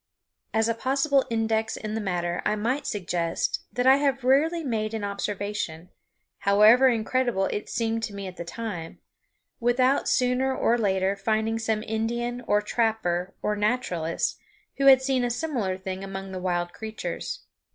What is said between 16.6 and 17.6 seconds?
creatures.